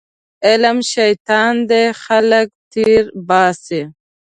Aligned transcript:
علم 0.47 0.77
شیطان 0.91 1.53
دی 1.69 1.83
خلک 2.03 2.47
تېرباسي 2.71 3.81